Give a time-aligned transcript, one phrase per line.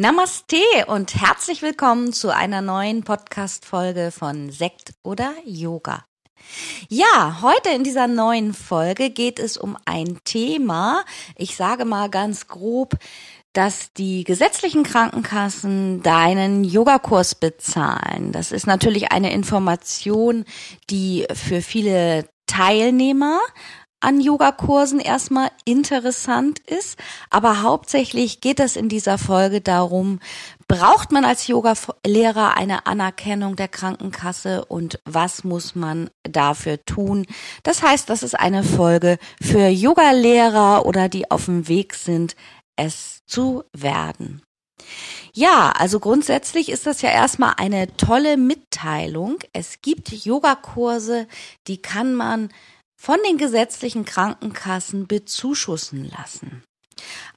[0.00, 6.04] Namaste und herzlich willkommen zu einer neuen Podcast-Folge von Sekt oder Yoga.
[6.88, 11.02] Ja, heute in dieser neuen Folge geht es um ein Thema,
[11.34, 12.94] ich sage mal ganz grob,
[13.52, 18.30] dass die gesetzlichen Krankenkassen deinen Yogakurs bezahlen.
[18.30, 20.44] Das ist natürlich eine Information,
[20.90, 23.40] die für viele Teilnehmer
[24.00, 26.98] an Yogakursen erstmal interessant ist,
[27.30, 30.20] aber hauptsächlich geht es in dieser Folge darum,
[30.68, 37.26] braucht man als Yogalehrer eine Anerkennung der Krankenkasse und was muss man dafür tun?
[37.62, 42.36] Das heißt, das ist eine Folge für Yogalehrer oder die auf dem Weg sind,
[42.76, 44.42] es zu werden.
[45.32, 49.38] Ja, also grundsätzlich ist das ja erstmal eine tolle Mitteilung.
[49.52, 51.26] Es gibt Yogakurse,
[51.66, 52.50] die kann man
[53.00, 56.64] von den gesetzlichen Krankenkassen bezuschussen lassen.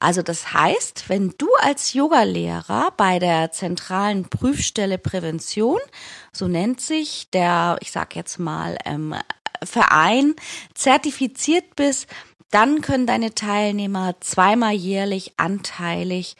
[0.00, 5.78] Also das heißt, wenn du als Yogalehrer bei der zentralen Prüfstelle Prävention,
[6.32, 9.14] so nennt sich der, ich sag jetzt mal, ähm,
[9.62, 10.34] Verein,
[10.74, 12.08] zertifiziert bist,
[12.50, 16.36] dann können deine Teilnehmer zweimal jährlich anteilig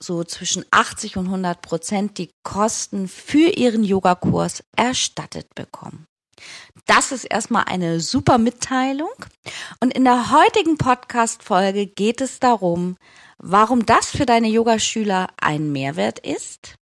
[0.00, 6.07] so zwischen 80 und 100 Prozent die Kosten für ihren Yogakurs erstattet bekommen.
[6.86, 9.12] Das ist erstmal eine super Mitteilung.
[9.80, 12.96] Und in der heutigen Podcast-Folge geht es darum,
[13.38, 16.76] warum das für deine Yogaschüler ein Mehrwert ist,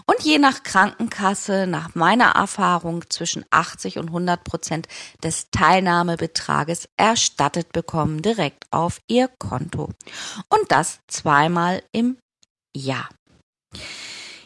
[0.06, 4.88] und je nach Krankenkasse, nach meiner Erfahrung, zwischen 80 und 100 Prozent
[5.22, 9.90] des Teilnahmebetrages erstattet bekommen, direkt auf ihr Konto.
[10.48, 12.16] Und das zweimal im
[12.74, 13.08] Jahr.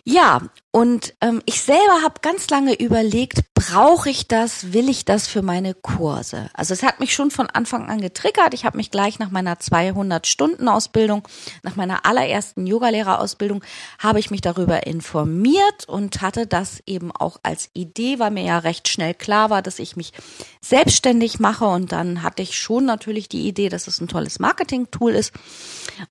[0.04, 5.28] Ja, und ähm, ich selber habe ganz lange überlegt, brauche ich das, will ich das
[5.28, 6.50] für meine Kurse?
[6.52, 8.54] Also es hat mich schon von Anfang an getriggert.
[8.54, 11.22] Ich habe mich gleich nach meiner 200-Stunden-Ausbildung,
[11.62, 13.62] nach meiner allerersten Yogalehrerausbildung,
[13.98, 18.58] habe ich mich darüber informiert und hatte das eben auch als Idee, weil mir ja
[18.58, 20.12] recht schnell klar war, dass ich mich
[20.60, 21.66] selbstständig mache.
[21.66, 25.32] Und dann hatte ich schon natürlich die Idee, dass es ein tolles Marketing-Tool ist.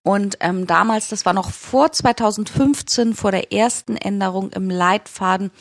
[0.03, 5.51] Und ähm, damals, das war noch vor 2015, vor der ersten Änderung im Leitfaden.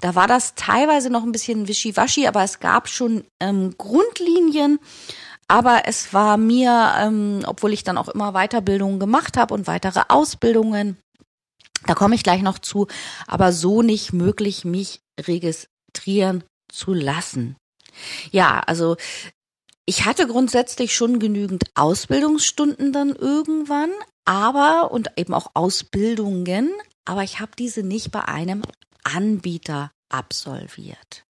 [0.00, 4.78] Da war das teilweise noch ein bisschen wischiwaschi, aber es gab schon ähm, Grundlinien.
[5.46, 10.02] Aber es war mir, ähm, obwohl ich dann auch immer Weiterbildungen gemacht habe und weitere
[10.08, 10.96] Ausbildungen,
[11.86, 12.86] da komme ich gleich noch zu,
[13.26, 17.56] aber so nicht möglich, mich registrieren zu lassen.
[18.30, 18.96] Ja, also
[19.86, 23.90] ich hatte grundsätzlich schon genügend Ausbildungsstunden dann irgendwann,
[24.24, 26.72] aber und eben auch Ausbildungen,
[27.04, 28.62] aber ich habe diese nicht bei einem
[29.04, 31.24] Anbieter absolviert.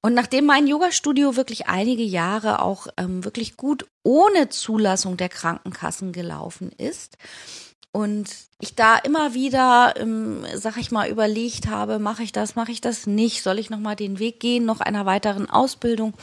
[0.00, 6.12] Und nachdem mein Yoga-Studio wirklich einige Jahre auch ähm, wirklich gut ohne Zulassung der Krankenkassen
[6.12, 7.16] gelaufen ist,
[7.92, 8.30] und
[8.60, 12.80] ich da immer wieder, ähm, sag ich mal, überlegt habe, mache ich das, mache ich
[12.80, 16.14] das nicht, soll ich nochmal den Weg gehen, noch einer weiteren Ausbildung,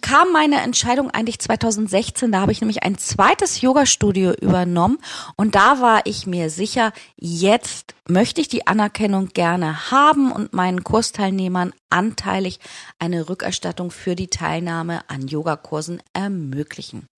[0.00, 4.98] kam meine Entscheidung eigentlich 2016, da habe ich nämlich ein zweites Yoga-Studio übernommen
[5.36, 10.84] und da war ich mir sicher, jetzt möchte ich die Anerkennung gerne haben und meinen
[10.84, 12.60] Kursteilnehmern anteilig
[12.98, 17.08] eine Rückerstattung für die Teilnahme an Yogakursen ermöglichen.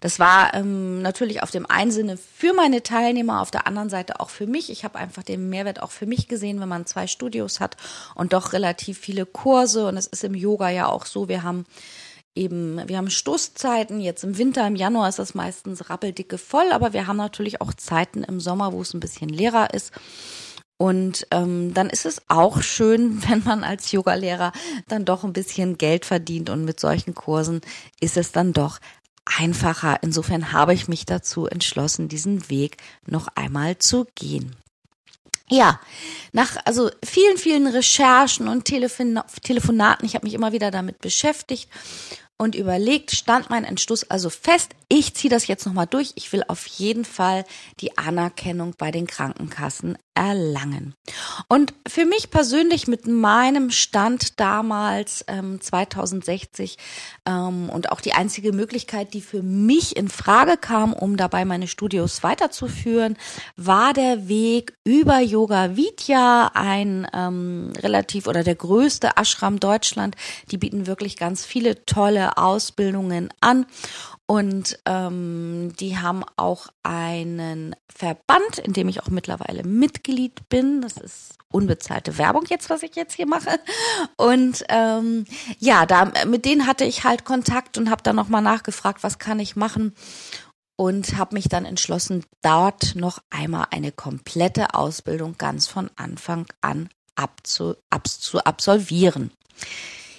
[0.00, 4.20] Das war ähm, natürlich auf dem einen Sinne für meine Teilnehmer, auf der anderen Seite
[4.20, 4.70] auch für mich.
[4.70, 7.76] Ich habe einfach den Mehrwert auch für mich gesehen, wenn man zwei Studios hat
[8.14, 9.86] und doch relativ viele Kurse.
[9.86, 11.64] Und es ist im Yoga ja auch so, wir haben
[12.34, 14.00] eben, wir haben Stoßzeiten.
[14.00, 17.72] Jetzt im Winter, im Januar ist das meistens rappeldicke voll, aber wir haben natürlich auch
[17.74, 19.92] Zeiten im Sommer, wo es ein bisschen leerer ist.
[20.78, 24.52] Und ähm, dann ist es auch schön, wenn man als Yogalehrer
[24.88, 27.62] dann doch ein bisschen Geld verdient und mit solchen Kursen
[28.00, 28.78] ist es dann doch
[29.26, 29.98] einfacher.
[30.02, 34.56] Insofern habe ich mich dazu entschlossen, diesen Weg noch einmal zu gehen.
[35.48, 35.80] Ja,
[36.32, 41.68] nach also vielen, vielen Recherchen und Telefon Telefonaten, ich habe mich immer wieder damit beschäftigt
[42.36, 46.42] und überlegt, stand mein Entschluss also fest, ich ziehe das jetzt nochmal durch, ich will
[46.48, 47.44] auf jeden Fall
[47.80, 50.94] die Anerkennung bei den Krankenkassen erlangen.
[51.46, 56.78] Und für mich persönlich mit meinem Stand damals ähm, 2060
[57.26, 61.68] ähm, und auch die einzige Möglichkeit, die für mich in Frage kam, um dabei meine
[61.68, 63.16] Studios weiterzuführen,
[63.56, 70.16] war der Weg über Yoga Vidya, ein ähm, relativ oder der größte Ashram Deutschland.
[70.50, 73.66] Die bieten wirklich ganz viele tolle Ausbildungen an.
[74.28, 80.80] Und ähm, die haben auch einen Verband, in dem ich auch mittlerweile Mitglied bin.
[80.80, 83.60] Das ist unbezahlte Werbung jetzt, was ich jetzt hier mache.
[84.16, 85.26] Und ähm,
[85.58, 89.38] ja, da mit denen hatte ich halt Kontakt und habe dann nochmal nachgefragt, was kann
[89.38, 89.94] ich machen
[90.76, 96.90] und habe mich dann entschlossen, dort noch einmal eine komplette Ausbildung ganz von Anfang an
[97.14, 99.30] abzu, abs, zu absolvieren.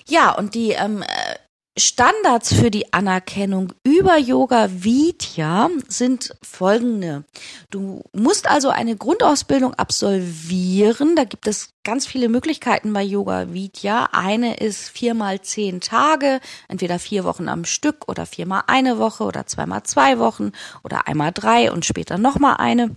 [0.09, 1.03] Ja, und die ähm,
[1.79, 7.23] Standards für die Anerkennung über Yoga Vidya sind folgende.
[7.69, 11.15] Du musst also eine Grundausbildung absolvieren.
[11.15, 14.09] Da gibt es ganz viele Möglichkeiten bei Yoga Vidya.
[14.11, 19.45] Eine ist viermal zehn Tage, entweder vier Wochen am Stück oder viermal eine Woche oder
[19.45, 20.53] zweimal zwei Wochen
[20.83, 22.95] oder einmal drei und später nochmal eine.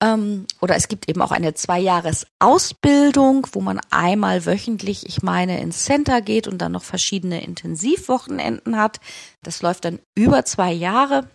[0.00, 5.84] Ähm, oder es gibt eben auch eine Zwei-Jahres-Ausbildung, wo man einmal wöchentlich, ich meine, ins
[5.84, 9.00] Center geht und dann noch verschiedene Intensivwochenenden hat.
[9.42, 11.28] Das läuft dann über zwei Jahre.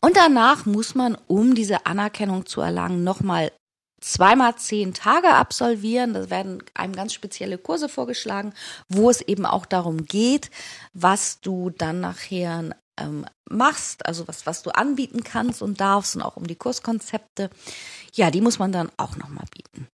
[0.00, 3.52] Und danach muss man, um diese Anerkennung zu erlangen, nochmal
[4.00, 6.12] zweimal zehn Tage absolvieren.
[6.12, 8.52] Da werden einem ganz spezielle Kurse vorgeschlagen,
[8.88, 10.50] wo es eben auch darum geht,
[10.92, 16.22] was du dann nachher ähm, machst, also was, was du anbieten kannst und darfst und
[16.22, 17.50] auch um die Kurskonzepte.
[18.14, 19.88] Ja, die muss man dann auch nochmal bieten.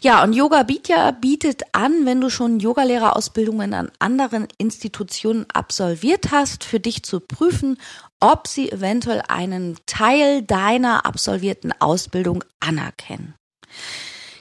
[0.00, 6.62] Ja, und Yoga Vidya bietet an, wenn du schon Yogalehrerausbildungen an anderen Institutionen absolviert hast,
[6.62, 7.78] für dich zu prüfen,
[8.20, 13.34] ob sie eventuell einen Teil deiner absolvierten Ausbildung anerkennen.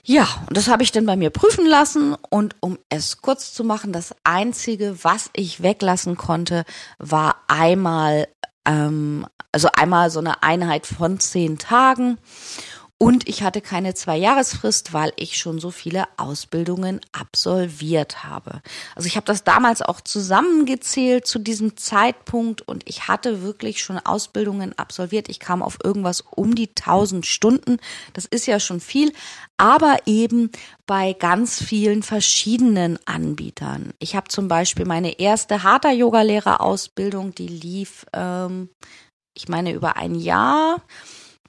[0.07, 3.63] Ja, und das habe ich dann bei mir prüfen lassen und um es kurz zu
[3.63, 6.63] machen, das Einzige, was ich weglassen konnte,
[6.99, 8.27] war einmal,
[8.65, 12.19] ähm, also einmal so eine Einheit von zehn Tagen
[12.97, 18.61] und ich hatte keine zwei Jahresfrist, weil ich schon so viele Ausbildungen absolviert habe.
[18.95, 23.99] Also ich habe das damals auch zusammengezählt zu diesem Zeitpunkt und ich hatte wirklich schon
[23.99, 25.27] Ausbildungen absolviert.
[25.27, 27.79] Ich kam auf irgendwas um die 1000 Stunden.
[28.13, 29.11] Das ist ja schon viel,
[29.57, 30.49] aber eben
[30.85, 33.93] bei ganz vielen verschiedenen Anbietern.
[33.99, 38.69] Ich habe zum Beispiel meine erste Hatha-Yoga-Lehrerausbildung, die lief, ähm,
[39.33, 40.81] ich meine, über ein Jahr.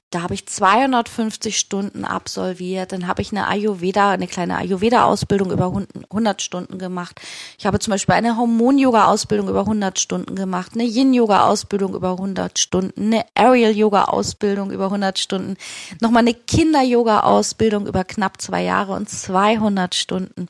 [0.09, 2.93] Da habe ich 250 Stunden absolviert.
[2.93, 7.19] Dann habe ich eine Ayurveda, eine kleine Ayurveda-Ausbildung über 100 Stunden gemacht.
[7.57, 13.13] Ich habe zum Beispiel eine Hormon-Yoga-Ausbildung über 100 Stunden gemacht, eine Yin-Yoga-Ausbildung über 100 Stunden,
[13.13, 15.57] eine Aerial-Yoga-Ausbildung über 100 Stunden,
[15.99, 20.47] nochmal eine Kinder-Yoga-Ausbildung über knapp zwei Jahre und 200 Stunden.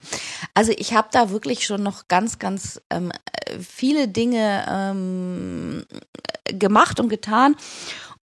[0.54, 3.12] Also ich habe da wirklich schon noch ganz, ganz ähm,
[3.60, 5.84] viele Dinge ähm,
[6.46, 7.56] gemacht und getan.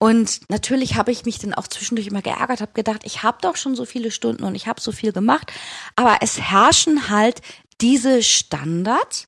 [0.01, 3.55] Und natürlich habe ich mich dann auch zwischendurch immer geärgert, habe gedacht, ich habe doch
[3.55, 5.53] schon so viele Stunden und ich habe so viel gemacht.
[5.95, 7.43] Aber es herrschen halt
[7.81, 9.27] diese Standards.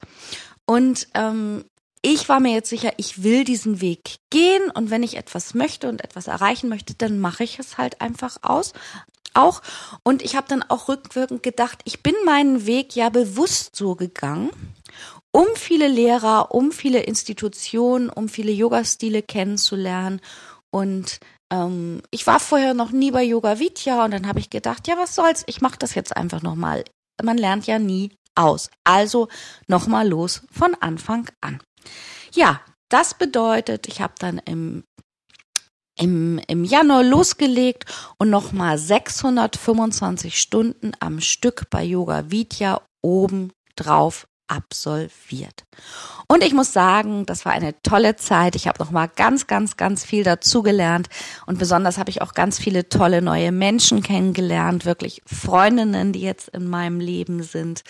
[0.66, 1.64] Und ähm,
[2.02, 5.88] ich war mir jetzt sicher, ich will diesen Weg gehen und wenn ich etwas möchte
[5.90, 8.74] und etwas erreichen möchte, dann mache ich es halt einfach aus.
[9.36, 9.62] auch.
[10.02, 14.50] Und ich habe dann auch rückwirkend gedacht, ich bin meinen Weg ja bewusst so gegangen,
[15.30, 20.20] um viele Lehrer, um viele Institutionen, um viele Yoga-Stile kennenzulernen.
[20.74, 21.20] Und
[21.52, 24.98] ähm, ich war vorher noch nie bei Yoga Vidya und dann habe ich gedacht, ja,
[24.98, 26.84] was soll's, ich mache das jetzt einfach nochmal.
[27.22, 28.72] Man lernt ja nie aus.
[28.84, 29.28] Also
[29.68, 31.62] nochmal los von Anfang an.
[32.34, 34.84] Ja, das bedeutet, ich habe dann im
[35.96, 37.86] im, im Januar losgelegt
[38.18, 45.66] und nochmal 625 Stunden am Stück bei Yoga Vidya oben drauf absolviert.
[46.28, 48.56] Und ich muss sagen, das war eine tolle Zeit.
[48.56, 51.10] Ich habe noch mal ganz, ganz, ganz viel dazugelernt
[51.48, 56.50] und besonders habe ich auch ganz viele tolle neue Menschen kennengelernt, wirklich Freundinnen, die jetzt
[56.50, 57.84] in meinem Leben sind,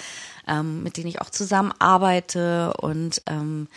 [0.47, 3.67] ähm, mit denen ich auch zusammenarbeite und ähm,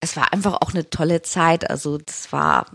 [0.00, 1.68] es war einfach auch eine tolle Zeit.
[1.68, 2.66] Also das war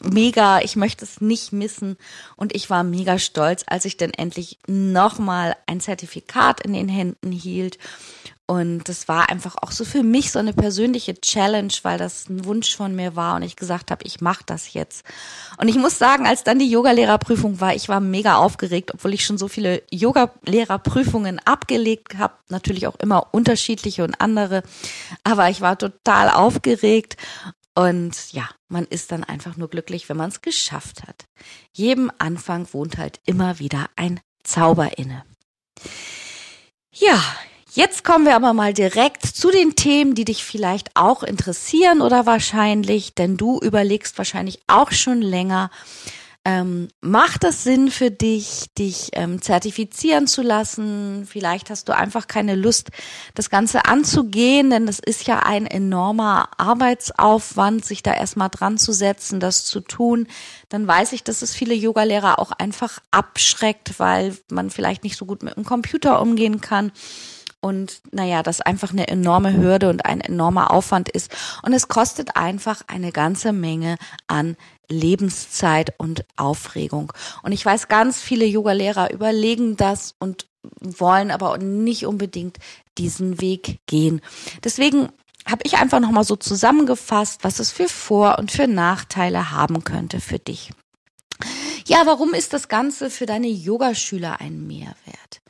[0.00, 1.96] mega, ich möchte es nicht missen
[2.36, 7.32] und ich war mega stolz, als ich dann endlich nochmal ein Zertifikat in den Händen
[7.32, 7.78] hielt
[8.50, 12.46] und das war einfach auch so für mich so eine persönliche Challenge, weil das ein
[12.46, 15.04] Wunsch von mir war und ich gesagt habe, ich mache das jetzt.
[15.58, 19.26] Und ich muss sagen, als dann die Yogalehrerprüfung war, ich war mega aufgeregt, obwohl ich
[19.26, 24.62] schon so viele Yogalehrerprüfungen abgelegt habe, natürlich auch immer unterschiedliche und andere,
[25.24, 27.18] aber ich war total aufgeregt
[27.74, 31.26] und ja, man ist dann einfach nur glücklich, wenn man es geschafft hat.
[31.72, 35.26] Jedem Anfang wohnt halt immer wieder ein Zauber inne.
[36.90, 37.22] Ja,
[37.74, 42.24] Jetzt kommen wir aber mal direkt zu den Themen, die dich vielleicht auch interessieren oder
[42.24, 45.70] wahrscheinlich, denn du überlegst wahrscheinlich auch schon länger,
[46.46, 51.26] ähm, macht es Sinn für dich, dich ähm, zertifizieren zu lassen?
[51.30, 52.88] Vielleicht hast du einfach keine Lust,
[53.34, 58.92] das Ganze anzugehen, denn das ist ja ein enormer Arbeitsaufwand, sich da erstmal dran zu
[58.92, 60.26] setzen, das zu tun.
[60.70, 65.26] Dann weiß ich, dass es viele Yogalehrer auch einfach abschreckt, weil man vielleicht nicht so
[65.26, 66.92] gut mit dem Computer umgehen kann
[67.60, 71.34] und naja, das einfach eine enorme Hürde und ein enormer Aufwand ist.
[71.62, 73.96] Und es kostet einfach eine ganze Menge
[74.26, 74.56] an
[74.88, 77.12] Lebenszeit und Aufregung.
[77.42, 80.46] Und ich weiß, ganz viele Yoga-Lehrer überlegen das und
[80.80, 82.58] wollen aber nicht unbedingt
[82.96, 84.20] diesen Weg gehen.
[84.64, 85.08] Deswegen
[85.46, 90.20] habe ich einfach nochmal so zusammengefasst, was es für Vor- und für Nachteile haben könnte
[90.20, 90.70] für dich.
[91.86, 95.40] Ja, warum ist das Ganze für deine Yogaschüler ein Mehrwert?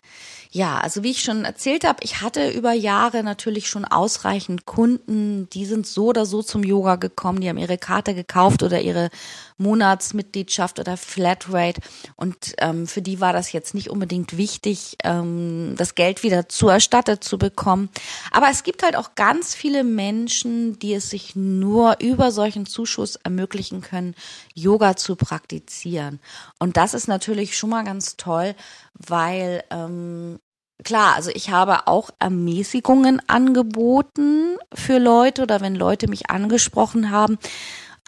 [0.51, 5.49] Ja, also wie ich schon erzählt habe, ich hatte über Jahre natürlich schon ausreichend Kunden,
[5.51, 9.11] die sind so oder so zum Yoga gekommen, die haben ihre Karte gekauft oder ihre
[9.59, 11.83] Monatsmitgliedschaft oder Flatrate
[12.17, 16.69] und ähm, für die war das jetzt nicht unbedingt wichtig, ähm, das Geld wieder zu
[16.69, 17.91] erstattet zu bekommen.
[18.31, 23.17] Aber es gibt halt auch ganz viele Menschen, die es sich nur über solchen Zuschuss
[23.17, 24.15] ermöglichen können,
[24.55, 26.21] Yoga zu praktizieren.
[26.59, 28.55] Und das ist natürlich schon mal ganz toll,
[28.99, 30.39] weil ähm,
[30.85, 37.39] klar, also ich habe auch Ermäßigungen angeboten für Leute oder wenn Leute mich angesprochen haben.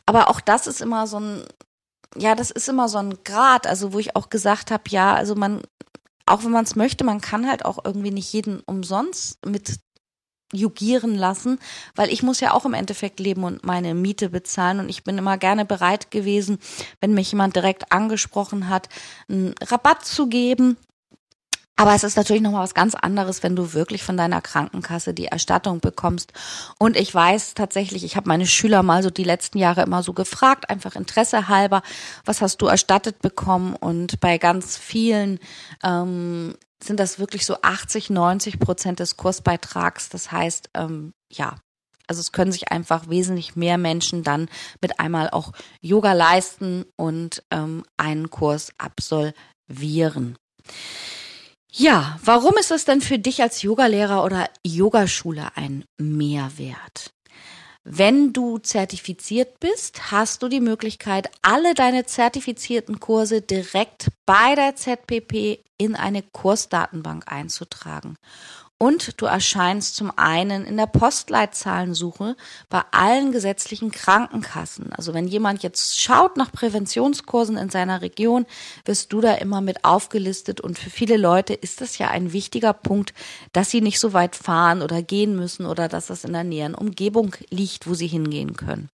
[0.07, 1.45] Aber auch das ist immer so ein,
[2.17, 5.35] ja, das ist immer so ein Grad, also wo ich auch gesagt habe, ja, also
[5.35, 5.63] man,
[6.27, 9.79] auch wenn man es möchte, man kann halt auch irgendwie nicht jeden umsonst mit
[10.53, 11.59] jugieren lassen,
[11.95, 14.81] weil ich muss ja auch im Endeffekt leben und meine Miete bezahlen.
[14.81, 16.59] Und ich bin immer gerne bereit gewesen,
[17.01, 18.89] wenn mich jemand direkt angesprochen hat,
[19.29, 20.77] einen Rabatt zu geben
[21.81, 25.29] aber es ist natürlich nochmal was ganz anderes, wenn du wirklich von deiner Krankenkasse die
[25.29, 26.35] Erstattung bekommst.
[26.79, 30.13] Und ich weiß tatsächlich, ich habe meine Schüler mal so die letzten Jahre immer so
[30.13, 31.81] gefragt, einfach Interesse halber,
[32.27, 33.75] was hast du erstattet bekommen?
[33.75, 35.39] Und bei ganz vielen
[35.83, 40.11] ähm, sind das wirklich so 80, 90 Prozent des Kursbeitrags.
[40.11, 41.57] Das heißt, ähm, ja,
[42.07, 44.51] also es können sich einfach wesentlich mehr Menschen dann
[44.83, 50.37] mit einmal auch Yoga leisten und ähm, einen Kurs absolvieren.
[51.73, 57.13] Ja, warum ist es denn für dich als Yogalehrer oder Yogaschule ein Mehrwert?
[57.85, 64.77] Wenn du zertifiziert bist, hast du die Möglichkeit, alle deine zertifizierten Kurse direkt bei der
[64.77, 68.17] ZPP in eine Kursdatenbank einzutragen.
[68.83, 72.35] Und du erscheinst zum einen in der Postleitzahlensuche
[72.71, 74.91] bei allen gesetzlichen Krankenkassen.
[74.95, 78.47] Also wenn jemand jetzt schaut nach Präventionskursen in seiner Region,
[78.87, 80.63] wirst du da immer mit aufgelistet.
[80.63, 83.13] Und für viele Leute ist das ja ein wichtiger Punkt,
[83.53, 86.75] dass sie nicht so weit fahren oder gehen müssen oder dass das in der näheren
[86.75, 88.89] Umgebung liegt, wo sie hingehen können.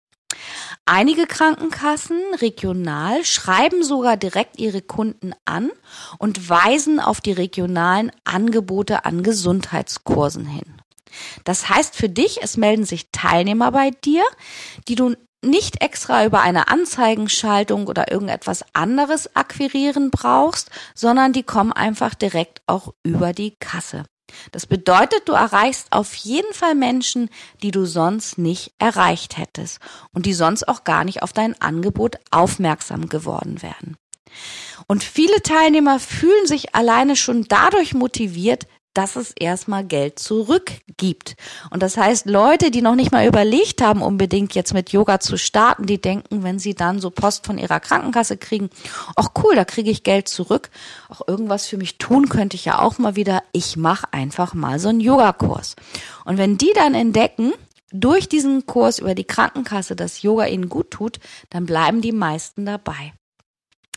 [0.85, 5.71] Einige Krankenkassen regional schreiben sogar direkt ihre Kunden an
[6.19, 10.81] und weisen auf die regionalen Angebote an Gesundheitskursen hin.
[11.43, 14.23] Das heißt für dich, es melden sich Teilnehmer bei dir,
[14.87, 21.71] die du nicht extra über eine Anzeigenschaltung oder irgendetwas anderes akquirieren brauchst, sondern die kommen
[21.71, 24.03] einfach direkt auch über die Kasse.
[24.51, 27.29] Das bedeutet, du erreichst auf jeden Fall Menschen,
[27.61, 29.79] die du sonst nicht erreicht hättest
[30.13, 33.97] und die sonst auch gar nicht auf dein Angebot aufmerksam geworden wären.
[34.87, 41.35] Und viele Teilnehmer fühlen sich alleine schon dadurch motiviert, dass es erstmal Geld zurückgibt.
[41.69, 45.37] Und das heißt, Leute, die noch nicht mal überlegt haben, unbedingt jetzt mit Yoga zu
[45.37, 48.69] starten, die denken, wenn sie dann so Post von ihrer Krankenkasse kriegen,
[49.15, 50.69] ach cool, da kriege ich Geld zurück,
[51.09, 54.79] auch irgendwas für mich tun könnte ich ja auch mal wieder, ich mache einfach mal
[54.79, 55.75] so einen Yogakurs.
[56.23, 57.53] Und wenn die dann entdecken,
[57.91, 62.65] durch diesen Kurs über die Krankenkasse, dass Yoga ihnen gut tut, dann bleiben die meisten
[62.65, 63.13] dabei.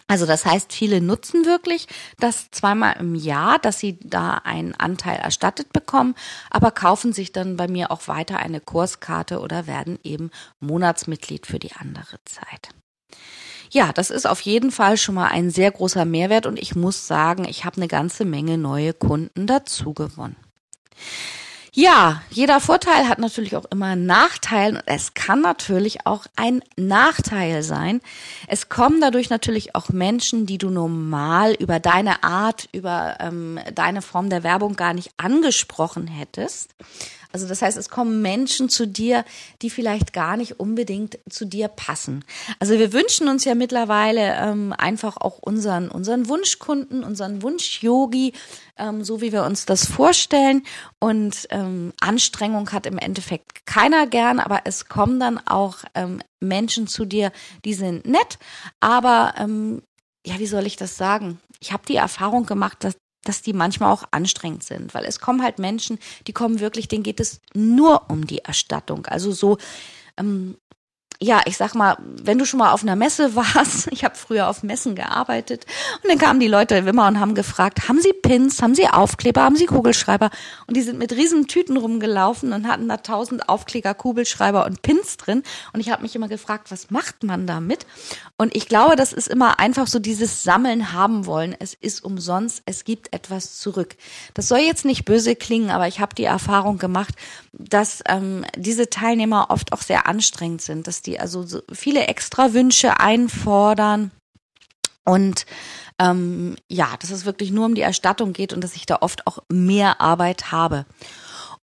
[0.09, 1.87] Also das heißt, viele nutzen wirklich
[2.19, 6.15] das zweimal im Jahr, dass sie da einen Anteil erstattet bekommen,
[6.51, 11.59] aber kaufen sich dann bei mir auch weiter eine Kurskarte oder werden eben Monatsmitglied für
[11.59, 12.71] die andere Zeit.
[13.71, 17.07] Ja, das ist auf jeden Fall schon mal ein sehr großer Mehrwert und ich muss
[17.07, 20.37] sagen, ich habe eine ganze Menge neue Kunden dazu gewonnen.
[21.73, 26.63] Ja, jeder Vorteil hat natürlich auch immer einen Nachteil und es kann natürlich auch ein
[26.77, 28.01] Nachteil sein.
[28.47, 34.03] Es kommen dadurch natürlich auch Menschen, die du normal über deine Art, über ähm, deine
[34.03, 36.75] Form der Werbung gar nicht angesprochen hättest.
[37.33, 39.25] Also das heißt, es kommen Menschen zu dir,
[39.61, 42.25] die vielleicht gar nicht unbedingt zu dir passen.
[42.59, 48.33] Also wir wünschen uns ja mittlerweile ähm, einfach auch unseren, unseren Wunschkunden, unseren Wunsch-Yogi,
[48.79, 50.63] ähm, so wie wir uns das vorstellen.
[51.01, 56.87] Und ähm, Anstrengung hat im Endeffekt keiner gern, aber es kommen dann auch ähm, Menschen
[56.87, 57.33] zu dir,
[57.65, 58.39] die sind nett,
[58.81, 59.83] aber ähm,
[60.25, 61.41] ja, wie soll ich das sagen?
[61.61, 62.97] Ich habe die Erfahrung gemacht, dass
[63.29, 67.03] dass die manchmal auch anstrengend sind, weil es kommen halt Menschen, die kommen wirklich, denen
[67.03, 69.07] geht es nur um die Erstattung.
[69.07, 69.59] Also so
[70.17, 70.57] ähm,
[71.21, 74.49] ja, ich sag mal, wenn du schon mal auf einer Messe warst, ich habe früher
[74.49, 75.67] auf Messen gearbeitet
[76.03, 79.43] und dann kamen die Leute immer und haben gefragt, haben Sie Pins, haben Sie Aufkleber,
[79.43, 80.31] haben Sie Kugelschreiber?
[80.67, 85.17] Und die sind mit riesen Tüten rumgelaufen und hatten da tausend Aufkleber, Kugelschreiber und Pins
[85.17, 85.43] drin.
[85.73, 87.87] Und ich habe mich immer gefragt, was macht man damit?
[88.37, 91.57] Und ich glaube, das ist immer einfach so dieses Sammeln haben wollen.
[91.59, 93.97] Es ist umsonst, es gibt etwas zurück.
[94.35, 97.15] Das soll jetzt nicht böse klingen, aber ich habe die Erfahrung gemacht,
[97.59, 102.53] dass ähm, diese Teilnehmer oft auch sehr anstrengend sind, dass die also so viele extra
[102.55, 104.11] Wünsche einfordern
[105.05, 105.47] und
[105.99, 109.27] ähm, ja, dass es wirklich nur um die Erstattung geht und dass ich da oft
[109.27, 110.87] auch mehr Arbeit habe.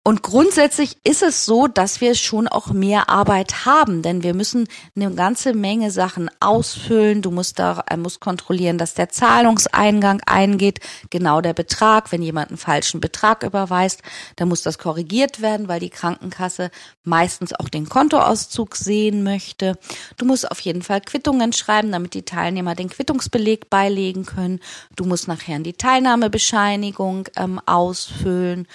[0.05, 4.67] Und grundsätzlich ist es so, dass wir schon auch mehr Arbeit haben, denn wir müssen
[4.97, 7.21] eine ganze Menge Sachen ausfüllen.
[7.21, 12.11] Du musst da, er muss kontrollieren, dass der Zahlungseingang eingeht, genau der Betrag.
[12.11, 14.01] Wenn jemand einen falschen Betrag überweist,
[14.35, 16.69] dann muss das korrigiert werden, weil die Krankenkasse
[17.05, 19.77] meistens auch den Kontoauszug sehen möchte.
[20.17, 24.59] Du musst auf jeden Fall Quittungen schreiben, damit die Teilnehmer den Quittungsbeleg beilegen können.
[24.97, 28.67] Du musst nachher die Teilnahmebescheinigung ähm, ausfüllen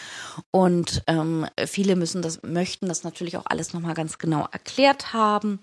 [0.53, 5.13] und ähm, ähm, viele müssen das, möchten das natürlich auch alles nochmal ganz genau erklärt
[5.13, 5.61] haben.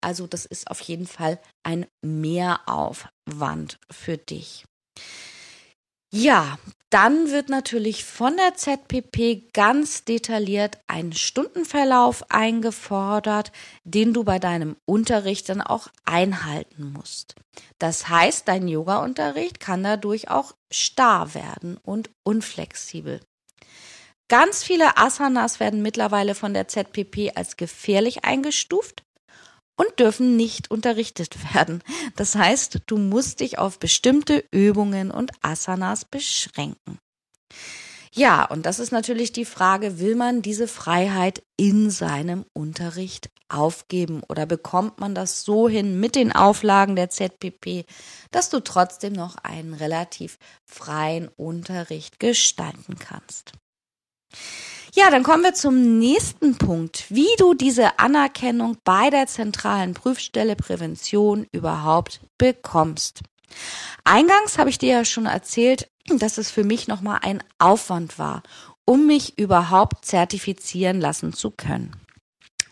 [0.00, 4.64] Also das ist auf jeden Fall ein Mehraufwand für dich.
[6.12, 6.58] Ja,
[6.90, 13.52] dann wird natürlich von der ZPP ganz detailliert ein Stundenverlauf eingefordert,
[13.84, 17.36] den du bei deinem Unterricht dann auch einhalten musst.
[17.78, 23.20] Das heißt, dein Yoga-Unterricht kann dadurch auch starr werden und unflexibel.
[24.30, 29.02] Ganz viele Asanas werden mittlerweile von der ZPP als gefährlich eingestuft
[29.76, 31.82] und dürfen nicht unterrichtet werden.
[32.14, 36.98] Das heißt, du musst dich auf bestimmte Übungen und Asanas beschränken.
[38.12, 44.22] Ja, und das ist natürlich die Frage, will man diese Freiheit in seinem Unterricht aufgeben
[44.28, 47.84] oder bekommt man das so hin mit den Auflagen der ZPP,
[48.30, 53.54] dass du trotzdem noch einen relativ freien Unterricht gestalten kannst?
[54.94, 60.56] Ja, dann kommen wir zum nächsten Punkt, wie du diese Anerkennung bei der zentralen Prüfstelle
[60.56, 63.20] Prävention überhaupt bekommst.
[64.04, 68.42] Eingangs habe ich dir ja schon erzählt, dass es für mich nochmal ein Aufwand war,
[68.84, 71.99] um mich überhaupt zertifizieren lassen zu können.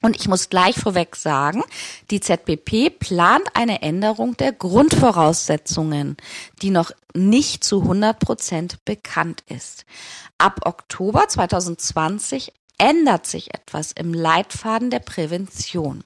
[0.00, 1.62] Und ich muss gleich vorweg sagen,
[2.10, 6.16] die ZBP plant eine Änderung der Grundvoraussetzungen,
[6.62, 9.84] die noch nicht zu 100 Prozent bekannt ist.
[10.38, 16.04] Ab Oktober 2020 ändert sich etwas im Leitfaden der Prävention.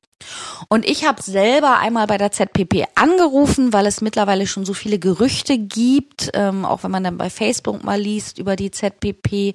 [0.68, 4.98] Und ich habe selber einmal bei der ZPP angerufen, weil es mittlerweile schon so viele
[4.98, 9.54] Gerüchte gibt, ähm, auch wenn man dann bei Facebook mal liest über die ZPP.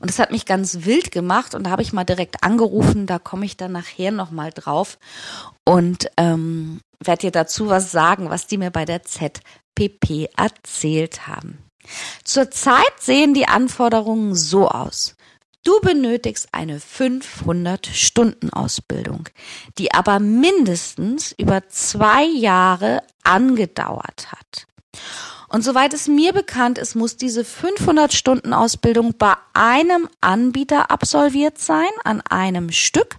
[0.00, 3.18] Und das hat mich ganz wild gemacht und da habe ich mal direkt angerufen, da
[3.18, 4.98] komme ich dann nachher nochmal drauf
[5.64, 11.58] und ähm, werde dir dazu was sagen, was die mir bei der ZPP erzählt haben.
[12.24, 15.14] Zurzeit sehen die Anforderungen so aus.
[15.64, 19.28] Du benötigst eine 500-Stunden-Ausbildung,
[19.78, 24.68] die aber mindestens über zwei Jahre angedauert hat.
[25.48, 32.20] Und soweit es mir bekannt ist, muss diese 500-Stunden-Ausbildung bei einem Anbieter absolviert sein, an
[32.20, 33.16] einem Stück.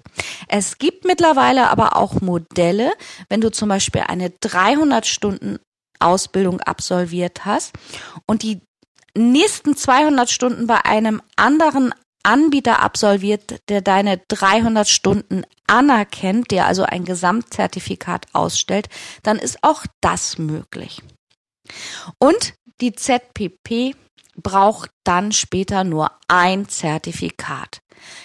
[0.48, 2.94] Es gibt mittlerweile aber auch Modelle,
[3.30, 7.74] wenn du zum Beispiel eine 300-Stunden-Ausbildung absolviert hast
[8.28, 8.62] und die
[9.18, 16.84] nächsten 200 Stunden bei einem anderen Anbieter absolviert, der deine 300 Stunden anerkennt, der also
[16.84, 18.90] ein Gesamtzertifikat ausstellt,
[19.24, 21.02] dann ist auch das möglich.
[22.18, 23.96] Und die ZPP
[24.36, 27.82] braucht dann später nur ein Zertifikat.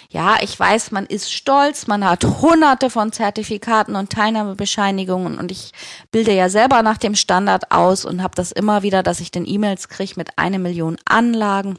[0.09, 5.71] Ja, ich weiß, man ist stolz, man hat hunderte von Zertifikaten und Teilnahmebescheinigungen und ich
[6.11, 9.45] bilde ja selber nach dem Standard aus und habe das immer wieder, dass ich den
[9.45, 11.77] E-Mails kriege mit eine Million Anlagen.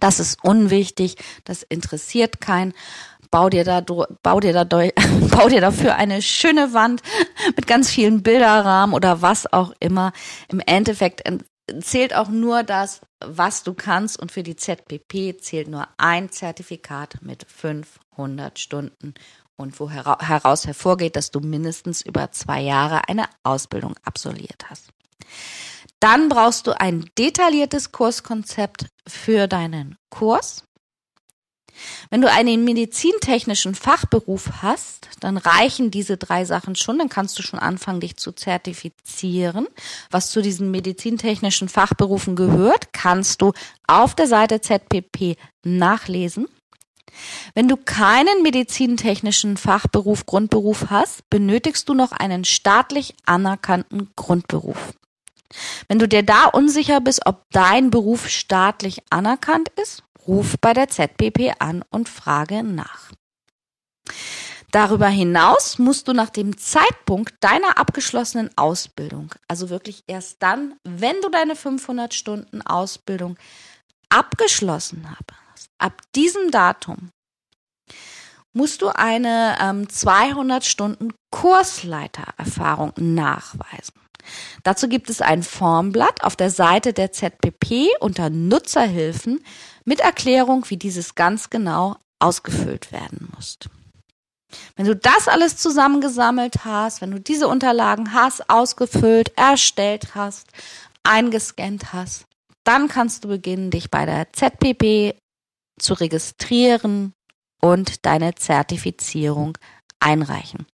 [0.00, 2.72] Das ist unwichtig, das interessiert keinen.
[3.30, 3.82] Bau dir da,
[4.22, 4.64] bau dir da,
[5.30, 7.02] bau dir dafür eine schöne Wand
[7.56, 10.12] mit ganz vielen Bilderrahmen oder was auch immer.
[10.48, 11.22] Im Endeffekt
[11.80, 17.18] zählt auch nur das, was du kannst und für die ZPP zählt nur ein Zertifikat
[17.20, 19.14] mit 500 Stunden
[19.56, 24.92] und wo heraus hervorgeht, dass du mindestens über zwei Jahre eine Ausbildung absolviert hast.
[26.00, 30.64] Dann brauchst du ein detailliertes Kurskonzept für deinen Kurs.
[32.10, 36.98] Wenn du einen medizintechnischen Fachberuf hast, dann reichen diese drei Sachen schon.
[36.98, 39.66] Dann kannst du schon anfangen, dich zu zertifizieren.
[40.10, 43.52] Was zu diesen medizintechnischen Fachberufen gehört, kannst du
[43.86, 46.48] auf der Seite ZPP nachlesen.
[47.54, 54.94] Wenn du keinen medizintechnischen Fachberuf, Grundberuf hast, benötigst du noch einen staatlich anerkannten Grundberuf.
[55.88, 60.88] Wenn du dir da unsicher bist, ob dein Beruf staatlich anerkannt ist, ruf bei der
[60.88, 63.12] ZPP an und frage nach.
[64.70, 71.18] Darüber hinaus musst du nach dem Zeitpunkt deiner abgeschlossenen Ausbildung, also wirklich erst dann, wenn
[71.22, 73.38] du deine 500 Stunden Ausbildung
[74.10, 77.10] abgeschlossen hast, ab diesem Datum
[78.52, 83.94] musst du eine ähm, 200 Stunden Kursleitererfahrung nachweisen.
[84.62, 89.40] Dazu gibt es ein Formblatt auf der Seite der ZPP unter Nutzerhilfen
[89.84, 93.58] mit Erklärung, wie dieses ganz genau ausgefüllt werden muss.
[94.76, 100.48] Wenn du das alles zusammengesammelt hast, wenn du diese Unterlagen hast, ausgefüllt, erstellt hast,
[101.02, 102.24] eingescannt hast,
[102.64, 105.18] dann kannst du beginnen, dich bei der ZPP
[105.78, 107.12] zu registrieren
[107.60, 109.56] und deine Zertifizierung
[110.00, 110.66] einreichen.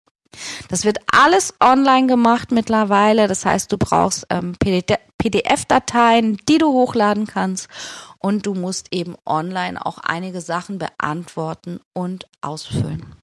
[0.69, 3.29] Das wird alles online gemacht mittlerweile.
[3.29, 7.69] Das heißt, du brauchst ähm, PDF-Dateien, die du hochladen kannst.
[8.19, 13.17] Und du musst eben online auch einige Sachen beantworten und ausfüllen.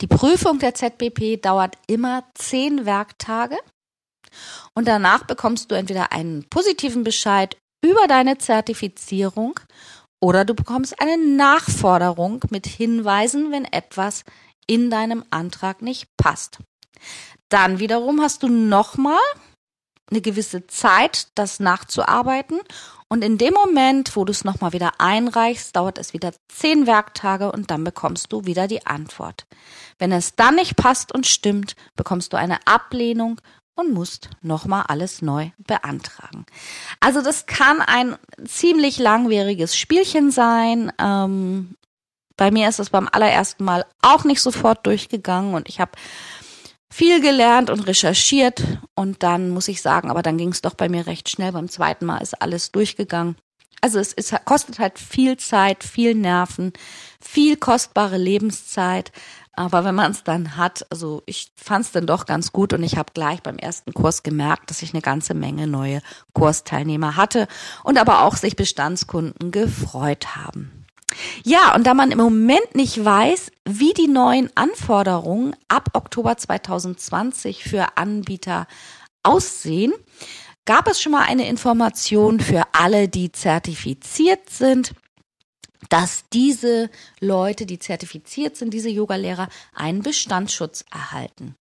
[0.00, 3.56] Die Prüfung der ZBP dauert immer zehn Werktage.
[4.74, 9.58] Und danach bekommst du entweder einen positiven Bescheid über deine Zertifizierung
[10.22, 14.24] oder du bekommst eine Nachforderung mit Hinweisen, wenn etwas
[14.66, 16.58] in deinem Antrag nicht passt.
[17.48, 19.20] Dann wiederum hast du nochmal
[20.10, 22.60] eine gewisse Zeit, das nachzuarbeiten.
[23.08, 27.50] Und in dem Moment, wo du es nochmal wieder einreichst, dauert es wieder zehn Werktage
[27.52, 29.46] und dann bekommst du wieder die Antwort.
[29.98, 33.40] Wenn es dann nicht passt und stimmt, bekommst du eine Ablehnung
[33.74, 36.46] und musst nochmal alles neu beantragen.
[37.00, 40.92] Also das kann ein ziemlich langwieriges Spielchen sein.
[40.98, 41.76] Ähm,
[42.36, 45.92] bei mir ist es beim allerersten Mal auch nicht sofort durchgegangen und ich habe
[46.92, 48.62] viel gelernt und recherchiert
[48.94, 51.52] und dann muss ich sagen, aber dann ging es doch bei mir recht schnell.
[51.52, 53.36] Beim zweiten Mal ist alles durchgegangen.
[53.80, 56.72] Also es, es kostet halt viel Zeit, viel Nerven,
[57.20, 59.10] viel kostbare Lebenszeit.
[59.54, 62.82] Aber wenn man es dann hat, also ich fand es dann doch ganz gut und
[62.82, 66.00] ich habe gleich beim ersten Kurs gemerkt, dass ich eine ganze Menge neue
[66.32, 67.48] Kursteilnehmer hatte
[67.84, 70.81] und aber auch sich Bestandskunden gefreut haben.
[71.44, 77.64] Ja, und da man im Moment nicht weiß, wie die neuen Anforderungen ab Oktober 2020
[77.64, 78.66] für Anbieter
[79.22, 79.92] aussehen,
[80.64, 84.92] gab es schon mal eine Information für alle, die zertifiziert sind.
[85.88, 86.88] dass diese
[87.20, 91.54] Leute, die zertifiziert sind, diese Yogalehrer, einen Bestandsschutz erhalten.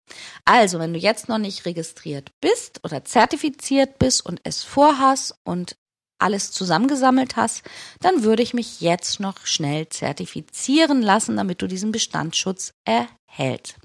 [0.45, 5.77] Also, wenn du jetzt noch nicht registriert bist oder zertifiziert bist und es vorhast und
[6.19, 7.63] alles zusammengesammelt hast,
[8.01, 13.77] dann würde ich mich jetzt noch schnell zertifizieren lassen, damit du diesen Bestandsschutz erhältst.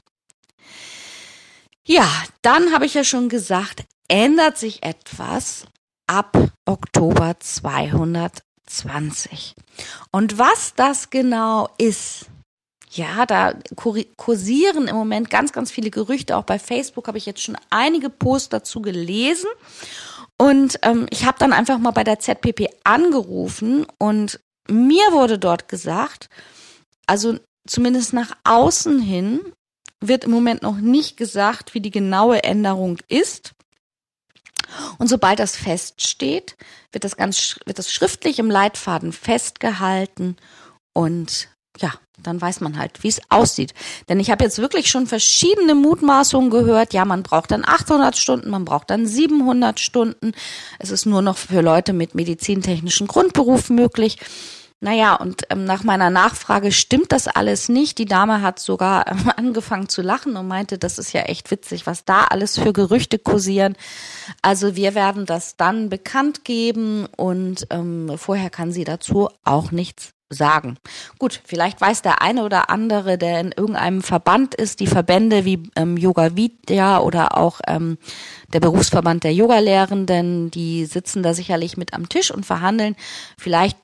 [1.85, 2.07] Ja,
[2.41, 5.65] dann habe ich ja schon gesagt, ändert sich etwas
[6.07, 9.55] ab Oktober 220.
[10.11, 12.27] Und was das genau ist,
[12.95, 13.55] ja, da
[14.15, 16.37] kursieren im Moment ganz, ganz viele Gerüchte.
[16.37, 19.49] Auch bei Facebook habe ich jetzt schon einige Posts dazu gelesen.
[20.43, 25.69] Und ähm, ich habe dann einfach mal bei der ZPP angerufen und mir wurde dort
[25.69, 26.29] gesagt,
[27.07, 29.39] also zumindest nach außen hin
[30.01, 33.53] wird im Moment noch nicht gesagt, wie die genaue Änderung ist.
[34.97, 36.57] Und sobald das feststeht,
[36.91, 40.35] wird das ganz, wird das schriftlich im Leitfaden festgehalten
[40.91, 41.47] und
[41.79, 43.73] ja, dann weiß man halt, wie es aussieht.
[44.07, 46.93] Denn ich habe jetzt wirklich schon verschiedene Mutmaßungen gehört.
[46.93, 50.33] Ja, man braucht dann 800 Stunden, man braucht dann 700 Stunden.
[50.79, 54.19] Es ist nur noch für Leute mit medizintechnischen Grundberuf möglich.
[54.83, 57.97] Naja, und ähm, nach meiner Nachfrage stimmt das alles nicht.
[57.99, 61.87] Die Dame hat sogar ähm, angefangen zu lachen und meinte, das ist ja echt witzig,
[61.87, 63.77] was da alles für Gerüchte kursieren.
[64.41, 70.13] Also wir werden das dann bekannt geben und ähm, vorher kann sie dazu auch nichts
[70.33, 70.77] sagen.
[71.19, 75.63] Gut, vielleicht weiß der eine oder andere, der in irgendeinem Verband ist, die Verbände wie
[75.75, 77.97] ähm, Yoga Vidya oder auch ähm,
[78.53, 82.95] der Berufsverband der Yogalehrenden, die sitzen da sicherlich mit am Tisch und verhandeln.
[83.37, 83.77] Vielleicht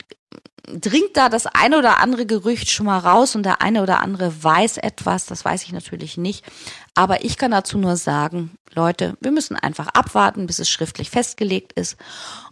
[0.74, 4.44] dringt da das eine oder andere Gerücht schon mal raus und der eine oder andere
[4.44, 6.46] weiß etwas, das weiß ich natürlich nicht.
[6.96, 11.74] Aber ich kann dazu nur sagen, Leute, wir müssen einfach abwarten, bis es schriftlich festgelegt
[11.74, 11.98] ist.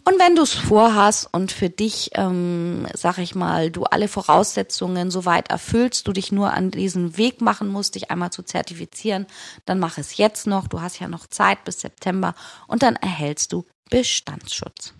[0.04, 5.10] Und wenn du es vorhast und für dich, ähm, sag ich mal, du alle Voraussetzungen
[5.10, 9.26] soweit erfüllst, du dich nur an diesen Weg machen musst, dich einmal zu zertifizieren,
[9.64, 10.66] dann mach es jetzt noch.
[10.66, 12.34] Du hast ja noch Zeit bis September
[12.66, 14.94] und dann erhältst du Bestandsschutz.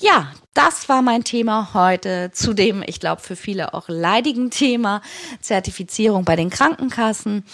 [0.00, 5.02] Ja, das war mein Thema heute zu dem, ich glaube, für viele auch leidigen Thema
[5.40, 7.44] Zertifizierung bei den Krankenkassen.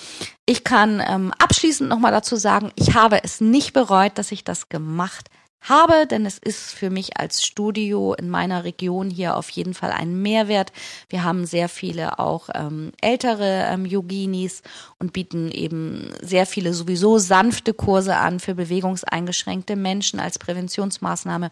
[0.45, 4.69] Ich kann ähm, abschließend nochmal dazu sagen, ich habe es nicht bereut, dass ich das
[4.69, 5.31] gemacht
[5.65, 9.91] habe, denn es ist für mich als Studio in meiner Region hier auf jeden Fall
[9.91, 10.73] ein Mehrwert.
[11.09, 14.63] Wir haben sehr viele auch ähm, ältere ähm, Yoginis
[14.99, 21.51] und bieten eben sehr viele sowieso sanfte Kurse an für bewegungseingeschränkte Menschen als Präventionsmaßnahme.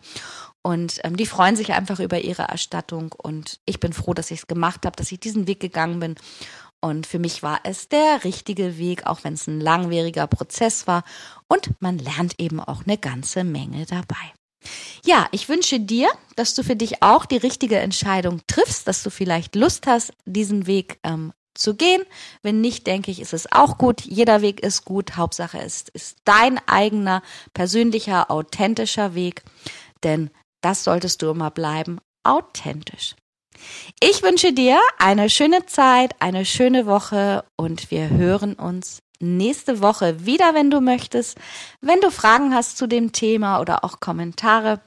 [0.62, 3.12] Und ähm, die freuen sich einfach über ihre Erstattung.
[3.20, 6.14] Und ich bin froh, dass ich es gemacht habe, dass ich diesen Weg gegangen bin.
[6.84, 11.04] Und für mich war es der richtige Weg, auch wenn es ein langwieriger Prozess war.
[11.52, 14.32] Und man lernt eben auch eine ganze Menge dabei.
[15.04, 19.10] Ja, ich wünsche dir, dass du für dich auch die richtige Entscheidung triffst, dass du
[19.10, 22.04] vielleicht Lust hast, diesen Weg ähm, zu gehen.
[22.40, 24.00] Wenn nicht, denke ich, ist es auch gut.
[24.00, 25.18] Jeder Weg ist gut.
[25.18, 29.42] Hauptsache ist, ist dein eigener, persönlicher, authentischer Weg.
[30.04, 30.30] Denn
[30.62, 33.14] das solltest du immer bleiben, authentisch.
[34.00, 40.26] Ich wünsche dir eine schöne Zeit, eine schöne Woche und wir hören uns nächste Woche
[40.26, 41.38] wieder, wenn du möchtest.
[41.80, 44.80] Wenn du Fragen hast zu dem Thema oder auch Kommentare,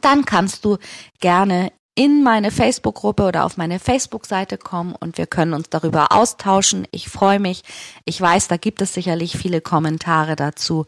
[0.00, 0.78] dann kannst du
[1.20, 6.86] gerne in meine Facebook-Gruppe oder auf meine Facebook-Seite kommen und wir können uns darüber austauschen.
[6.92, 7.62] Ich freue mich.
[8.04, 10.86] Ich weiß, da gibt es sicherlich viele Kommentare dazu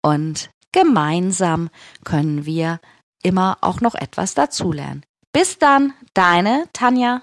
[0.00, 1.70] und gemeinsam
[2.04, 2.80] können wir
[3.22, 5.04] immer auch noch etwas dazulernen.
[5.32, 7.22] Bis dann, deine Tanja.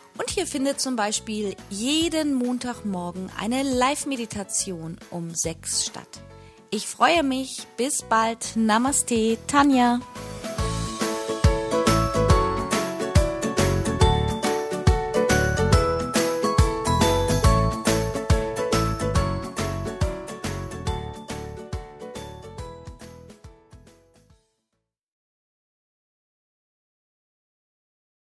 [0.17, 6.21] Und hier findet zum Beispiel jeden Montagmorgen eine Live-Meditation um sechs statt.
[6.69, 7.67] Ich freue mich.
[7.77, 8.55] Bis bald.
[8.55, 9.99] Namaste, Tanja.